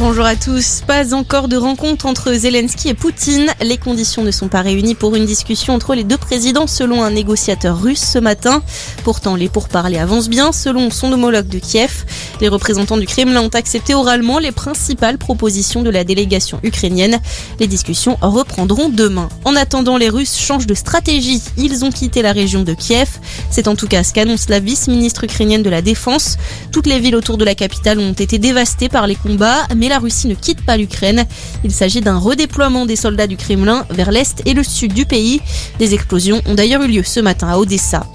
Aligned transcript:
Bonjour 0.00 0.26
à 0.26 0.36
tous. 0.36 0.82
Pas 0.86 1.12
encore 1.12 1.48
de 1.48 1.56
rencontre 1.56 2.06
entre 2.06 2.32
Zelensky 2.32 2.88
et 2.90 2.94
Poutine. 2.94 3.48
Les 3.60 3.78
conditions 3.78 4.22
ne 4.22 4.30
sont 4.30 4.46
pas 4.46 4.62
réunies 4.62 4.94
pour 4.94 5.16
une 5.16 5.26
discussion 5.26 5.74
entre 5.74 5.96
les 5.96 6.04
deux 6.04 6.16
présidents 6.16 6.68
selon 6.68 7.02
un 7.02 7.10
négociateur 7.10 7.82
russe 7.82 8.04
ce 8.12 8.20
matin. 8.20 8.62
Pourtant, 9.02 9.34
les 9.34 9.48
pourparlers 9.48 9.98
avancent 9.98 10.28
bien 10.28 10.52
selon 10.52 10.90
son 10.90 11.12
homologue 11.12 11.48
de 11.48 11.58
Kiev. 11.58 12.04
Les 12.40 12.46
représentants 12.46 12.96
du 12.96 13.06
Kremlin 13.06 13.40
ont 13.40 13.48
accepté 13.48 13.92
oralement 13.92 14.38
les 14.38 14.52
principales 14.52 15.18
propositions 15.18 15.82
de 15.82 15.90
la 15.90 16.04
délégation 16.04 16.60
ukrainienne. 16.62 17.18
Les 17.58 17.66
discussions 17.66 18.18
reprendront 18.20 18.90
demain. 18.90 19.28
En 19.44 19.56
attendant, 19.56 19.96
les 19.96 20.10
Russes 20.10 20.38
changent 20.38 20.68
de 20.68 20.74
stratégie. 20.74 21.42
Ils 21.56 21.84
ont 21.84 21.90
quitté 21.90 22.22
la 22.22 22.30
région 22.30 22.62
de 22.62 22.72
Kiev. 22.72 23.08
C'est 23.50 23.66
en 23.66 23.74
tout 23.74 23.88
cas 23.88 24.04
ce 24.04 24.12
qu'annonce 24.12 24.48
la 24.48 24.60
vice-ministre 24.60 25.24
ukrainienne 25.24 25.64
de 25.64 25.70
la 25.70 25.82
Défense. 25.82 26.36
Toutes 26.70 26.86
les 26.86 27.00
villes 27.00 27.16
autour 27.16 27.36
de 27.36 27.44
la 27.44 27.56
capitale 27.56 27.98
ont 27.98 28.12
été 28.12 28.38
dévastées 28.38 28.88
par 28.88 29.08
les 29.08 29.16
combats, 29.16 29.66
mais 29.76 29.87
la 29.88 29.98
Russie 29.98 30.28
ne 30.28 30.34
quitte 30.34 30.64
pas 30.64 30.76
l'Ukraine. 30.76 31.26
Il 31.64 31.72
s'agit 31.72 32.00
d'un 32.00 32.18
redéploiement 32.18 32.86
des 32.86 32.96
soldats 32.96 33.26
du 33.26 33.36
Kremlin 33.36 33.84
vers 33.90 34.10
l'est 34.10 34.42
et 34.46 34.54
le 34.54 34.62
sud 34.62 34.92
du 34.92 35.06
pays. 35.06 35.40
Des 35.78 35.94
explosions 35.94 36.40
ont 36.46 36.54
d'ailleurs 36.54 36.82
eu 36.82 36.88
lieu 36.88 37.02
ce 37.02 37.20
matin 37.20 37.48
à 37.48 37.58
Odessa. 37.58 38.06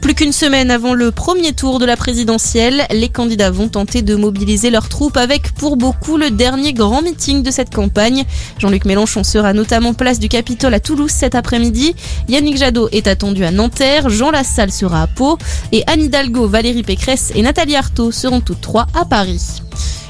Plus 0.00 0.14
qu'une 0.14 0.32
semaine 0.32 0.70
avant 0.70 0.94
le 0.94 1.10
premier 1.10 1.52
tour 1.52 1.78
de 1.78 1.84
la 1.84 1.96
présidentielle, 1.96 2.86
les 2.90 3.08
candidats 3.08 3.50
vont 3.50 3.68
tenter 3.68 4.02
de 4.02 4.14
mobiliser 4.14 4.70
leurs 4.70 4.88
troupes 4.88 5.16
avec 5.16 5.52
pour 5.52 5.76
beaucoup 5.76 6.16
le 6.16 6.30
dernier 6.30 6.72
grand 6.72 7.02
meeting 7.02 7.42
de 7.42 7.50
cette 7.50 7.74
campagne. 7.74 8.24
Jean-Luc 8.58 8.84
Mélenchon 8.84 9.24
sera 9.24 9.52
notamment 9.52 9.94
place 9.94 10.18
du 10.18 10.28
Capitole 10.28 10.74
à 10.74 10.80
Toulouse 10.80 11.10
cet 11.10 11.34
après-midi. 11.34 11.94
Yannick 12.28 12.56
Jadot 12.56 12.88
est 12.92 13.08
attendu 13.08 13.44
à 13.44 13.50
Nanterre, 13.50 14.08
Jean 14.08 14.30
Lassalle 14.30 14.72
sera 14.72 15.02
à 15.02 15.06
Pau 15.08 15.36
et 15.72 15.82
Anne 15.86 16.02
Hidalgo, 16.02 16.46
Valérie 16.46 16.84
Pécresse 16.84 17.32
et 17.34 17.42
Nathalie 17.42 17.76
Arthaud 17.76 18.12
seront 18.12 18.40
toutes 18.40 18.60
trois 18.60 18.86
à 18.94 19.04
Paris. 19.04 19.62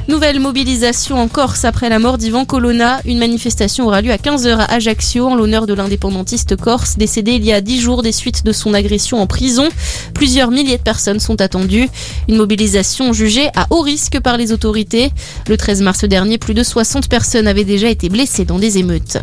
Nouvelle 0.09 0.41
mobilisation 0.41 1.21
en 1.21 1.29
Corse 1.29 1.67
après 1.67 1.91
la 1.91 1.99
mort 1.99 2.17
d'Ivan 2.17 2.47
Colonna. 2.47 2.99
Une 3.05 3.19
manifestation 3.19 3.87
aura 3.87 4.01
lieu 4.01 4.11
à 4.11 4.17
15h 4.17 4.57
à 4.57 4.73
Ajaccio 4.73 5.27
en 5.27 5.35
l'honneur 5.35 5.67
de 5.67 5.75
l'indépendantiste 5.75 6.57
corse 6.57 6.97
décédé 6.97 7.33
il 7.33 7.45
y 7.45 7.53
a 7.53 7.61
10 7.61 7.79
jours 7.79 8.03
des 8.03 8.13
suites 8.13 8.43
de 8.43 8.53
son 8.53 8.73
agression 8.73 9.21
en 9.21 9.27
prison. 9.27 9.69
Plusieurs 10.15 10.51
milliers 10.51 10.79
de 10.79 10.83
personnes 10.83 11.21
sont 11.21 11.43
attendues. 11.43 11.91
Une 12.27 12.37
mobilisation 12.37 13.13
jugée 13.13 13.51
à 13.55 13.67
haut 13.69 13.83
risque 13.83 14.19
par 14.21 14.39
les 14.39 14.51
autorités. 14.51 15.11
Le 15.47 15.59
13 15.59 15.83
mars 15.83 16.05
dernier, 16.05 16.39
plus 16.39 16.55
de 16.55 16.63
60 16.63 17.11
personnes 17.11 17.47
avaient 17.47 17.65
déjà 17.65 17.91
été 17.91 18.09
blessées 18.09 18.47
dans 18.47 18.59
des 18.59 18.79
émeutes. 18.79 19.19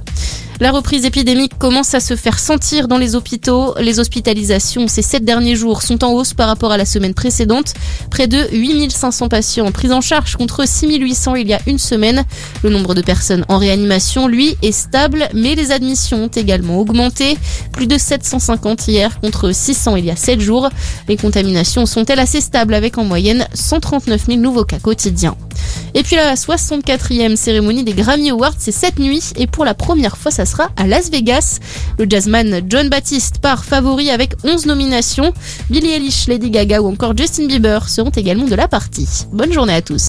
La 0.61 0.71
reprise 0.71 1.03
épidémique 1.03 1.57
commence 1.57 1.93
à 1.95 1.99
se 1.99 2.15
faire 2.15 2.39
sentir 2.39 2.87
dans 2.87 2.97
les 2.97 3.15
hôpitaux. 3.15 3.75
Les 3.77 3.99
hospitalisations 3.99 4.87
ces 4.87 5.01
sept 5.01 5.25
derniers 5.25 5.57
jours 5.57 5.81
sont 5.81 6.01
en 6.05 6.13
hausse 6.13 6.33
par 6.33 6.47
rapport 6.47 6.71
à 6.71 6.77
la 6.77 6.85
semaine 6.85 7.13
précédente. 7.13 7.73
Près 8.09 8.27
de 8.27 8.47
8500 8.53 9.27
patients 9.27 9.69
pris 9.73 9.91
en 9.91 9.99
charge 9.99 10.37
contre 10.37 10.65
6800 10.65 11.35
il 11.35 11.49
y 11.49 11.53
a 11.53 11.59
une 11.67 11.77
semaine. 11.77 12.23
Le 12.63 12.69
nombre 12.69 12.95
de 12.95 13.01
personnes 13.01 13.43
en 13.49 13.57
réanimation, 13.57 14.29
lui, 14.29 14.55
est 14.61 14.71
stable, 14.71 15.27
mais 15.33 15.55
les 15.55 15.73
admissions 15.73 16.23
ont 16.23 16.27
également 16.33 16.79
augmenté. 16.79 17.37
Plus 17.73 17.87
de 17.87 17.97
750 17.97 18.87
hier 18.87 19.19
contre 19.19 19.51
600 19.51 19.97
il 19.97 20.05
y 20.05 20.11
a 20.11 20.15
7 20.15 20.39
jours. 20.39 20.69
Les 21.09 21.17
contaminations 21.17 21.85
sont-elles 21.85 22.19
assez 22.19 22.39
stables 22.39 22.75
avec 22.75 22.97
en 22.97 23.03
moyenne 23.03 23.45
139 23.53 24.27
000 24.27 24.39
nouveaux 24.39 24.63
cas 24.63 24.79
quotidiens? 24.79 25.35
Et 25.97 26.03
puis 26.03 26.17
la 26.17 26.35
64e 26.35 27.37
cérémonie 27.37 27.85
des 27.85 27.93
Grammy 27.93 28.29
Awards, 28.29 28.53
c'est 28.57 28.73
cette 28.73 28.99
nuit 28.99 29.31
et 29.37 29.47
pour 29.47 29.63
la 29.63 29.73
première 29.73 30.17
fois, 30.17 30.29
ça 30.29 30.45
sera 30.45 30.69
à 30.75 30.87
Las 30.87 31.09
Vegas. 31.09 31.59
Le 31.97 32.05
jazzman 32.07 32.61
John 32.67 32.89
Baptiste 32.89 33.39
part 33.39 33.63
favori 33.63 34.09
avec 34.09 34.33
11 34.43 34.65
nominations. 34.65 35.33
Billie 35.69 35.91
Eilish, 35.93 36.27
Lady 36.27 36.49
Gaga 36.49 36.81
ou 36.81 36.91
encore 36.91 37.17
Justin 37.17 37.47
Bieber 37.47 37.87
seront 37.87 38.09
également 38.09 38.45
de 38.45 38.55
la 38.55 38.67
partie. 38.67 39.07
Bonne 39.31 39.53
journée 39.53 39.73
à 39.73 39.81
tous. 39.81 40.03